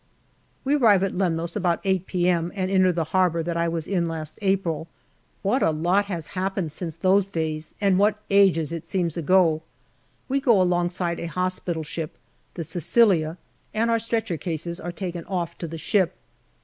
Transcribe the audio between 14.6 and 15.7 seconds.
are taken off on to